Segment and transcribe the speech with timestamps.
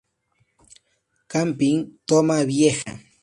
[1.31, 2.91] Camping Toma Vieja.